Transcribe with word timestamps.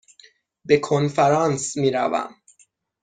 به 0.65 0.77
کنفرانس 0.79 1.77
می 1.77 1.91
روم. 1.91 2.35